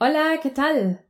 [0.00, 1.04] Hola, ¿qué tal?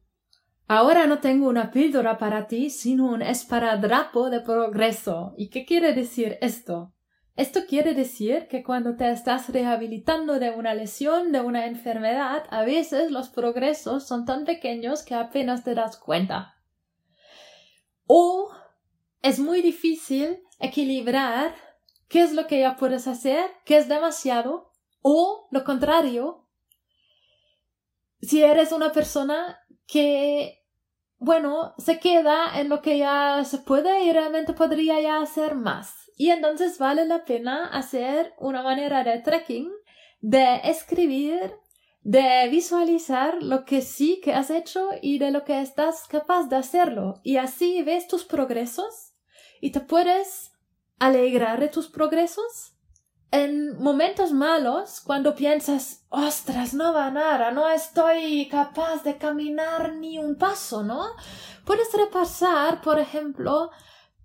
[0.67, 5.34] Ahora no tengo una píldora para ti, sino un esparadrapo de progreso.
[5.37, 6.94] ¿Y qué quiere decir esto?
[7.36, 12.62] Esto quiere decir que cuando te estás rehabilitando de una lesión, de una enfermedad, a
[12.62, 16.55] veces los progresos son tan pequeños que apenas te das cuenta.
[18.07, 18.50] O
[19.20, 21.55] es muy difícil equilibrar
[22.09, 26.48] qué es lo que ya puedes hacer, qué es demasiado, o lo contrario,
[28.21, 30.64] si eres una persona que,
[31.18, 35.94] bueno, se queda en lo que ya se puede y realmente podría ya hacer más.
[36.16, 39.70] Y entonces vale la pena hacer una manera de tracking,
[40.20, 41.54] de escribir,
[42.02, 46.56] de visualizar lo que sí que has hecho y de lo que estás capaz de
[46.56, 47.20] hacerlo.
[47.22, 49.14] Y así ves tus progresos
[49.60, 50.52] y te puedes
[50.98, 52.77] alegrar de tus progresos
[53.30, 60.19] en momentos malos, cuando piensas, ostras, no va nada, no estoy capaz de caminar ni
[60.19, 61.05] un paso, ¿no?
[61.64, 63.70] Puedes repasar, por ejemplo,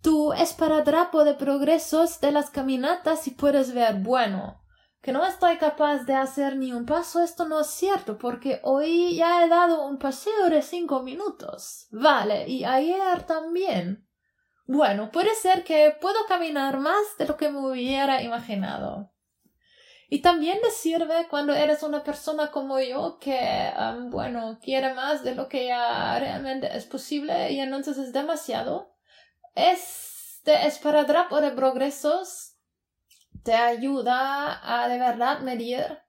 [0.02, 4.62] tu esparadrapo de progresos de las caminatas y puedes ver, bueno,
[5.02, 9.18] que no estoy capaz de hacer ni un paso, esto no es cierto, porque hoy
[9.18, 11.88] ya he dado un paseo de cinco minutos.
[11.92, 14.03] Vale, y ayer también.
[14.66, 19.12] Bueno, puede ser que puedo caminar más de lo que me hubiera imaginado.
[20.10, 25.24] Y también le sirve cuando eres una persona como yo que, um, bueno, quiere más
[25.24, 28.96] de lo que ya realmente es posible y entonces es demasiado.
[29.56, 32.58] Este esparadrapo de progresos
[33.44, 36.00] te ayuda a de verdad medir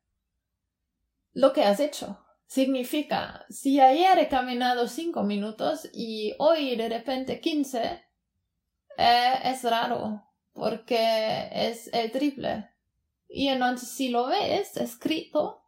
[1.32, 2.24] lo que has hecho.
[2.46, 8.04] Significa, si ayer he caminado cinco minutos y hoy de repente quince,
[8.98, 12.70] eh, es raro porque es el triple.
[13.28, 15.64] Y entonces si lo ves escrito,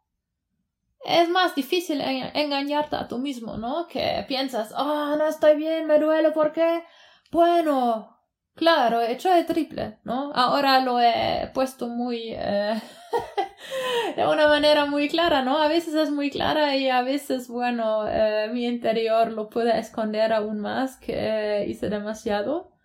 [1.05, 3.87] es más difícil engañarte a tú mismo, ¿no?
[3.87, 6.83] Que piensas, ah, no estoy bien, me duele porque,
[7.31, 8.17] bueno,
[8.55, 10.31] claro, he hecho el triple, ¿no?
[10.33, 12.81] Ahora lo he puesto muy, eh,
[14.15, 15.61] de una manera muy clara, ¿no?
[15.61, 20.33] A veces es muy clara y a veces, bueno, eh, mi interior lo puede esconder
[20.33, 22.76] aún más que hice demasiado.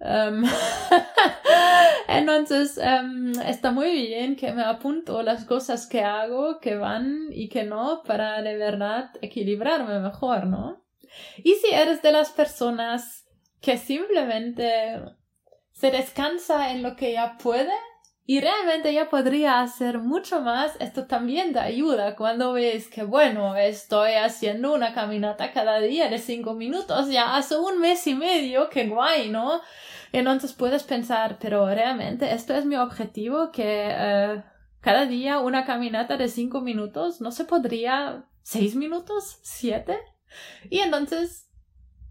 [0.00, 0.44] Um,
[2.08, 7.48] entonces, um, está muy bien que me apunto las cosas que hago, que van y
[7.48, 10.82] que no, para de verdad equilibrarme mejor, ¿no?
[11.38, 13.26] Y si eres de las personas
[13.60, 15.00] que simplemente
[15.72, 17.72] se descansa en lo que ya puede
[18.30, 23.56] y realmente ya podría hacer mucho más, esto también te ayuda cuando ves que, bueno,
[23.56, 28.70] estoy haciendo una caminata cada día de cinco minutos, ya hace un mes y medio,
[28.70, 29.60] qué guay, ¿no?
[30.12, 34.44] Entonces puedes pensar, pero realmente esto es mi objetivo, que eh,
[34.80, 39.40] cada día una caminata de cinco minutos, ¿no se podría seis minutos?
[39.42, 39.98] ¿Siete?
[40.70, 41.50] Y entonces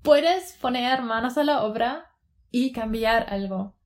[0.04, 2.12] puedes poner manos a la obra
[2.52, 3.79] y cambiar algo.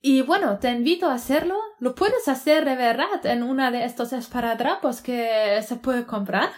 [0.00, 1.56] Y bueno, te invito a hacerlo.
[1.80, 6.50] Lo puedes hacer de verdad en una de estos esparadrapos que se puede comprar.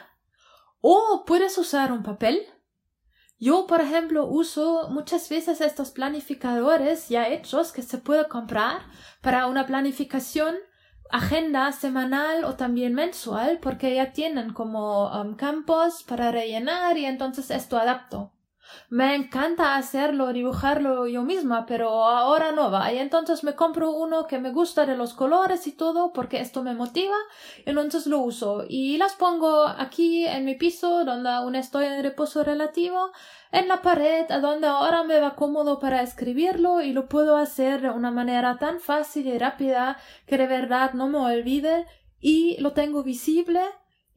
[0.80, 2.46] O puedes usar un papel
[3.42, 8.82] yo, por ejemplo, uso muchas veces estos planificadores ya hechos que se puede comprar
[9.22, 10.56] para una planificación
[11.10, 17.50] agenda semanal o también mensual porque ya tienen como um, campos para rellenar y entonces
[17.50, 18.30] esto adapto.
[18.88, 22.92] Me encanta hacerlo, dibujarlo yo misma, pero ahora no va.
[22.92, 26.62] Y entonces me compro uno que me gusta de los colores y todo, porque esto
[26.62, 27.14] me motiva,
[27.64, 28.64] entonces lo uso.
[28.68, 33.12] Y las pongo aquí en mi piso, donde aún estoy en reposo relativo,
[33.52, 37.80] en la pared, a donde ahora me va cómodo para escribirlo, y lo puedo hacer
[37.82, 41.86] de una manera tan fácil y rápida que de verdad no me olvide,
[42.20, 43.60] y lo tengo visible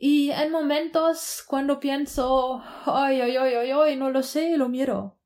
[0.06, 5.18] y en momentos cuando pienso, ay, ay, ay, ay, ay, no lo sé, lo miro.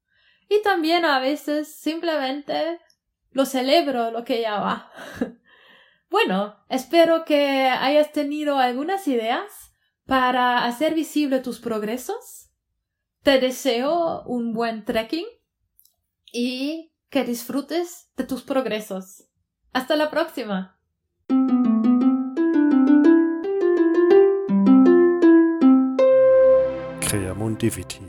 [0.49, 2.79] Y también a veces simplemente
[3.31, 4.91] lo celebro lo que ya va.
[6.11, 9.73] bueno, espero que hayas tenido algunas ideas
[10.05, 12.51] para hacer visible tus progresos.
[13.23, 15.25] Te deseo un buen trekking
[16.31, 19.27] y que disfrutes de tus progresos.
[19.73, 20.76] Hasta la próxima.
[27.47, 28.06] longevity.